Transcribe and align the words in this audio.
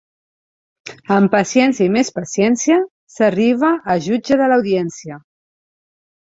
Amb 1.15 1.29
paciència 1.35 1.89
i 1.89 1.91
més 1.97 2.09
paciència 2.17 2.79
s'arriba 3.17 3.73
a 3.95 4.01
jutge 4.09 4.41
de 4.43 4.51
l'audiència. 4.51 5.23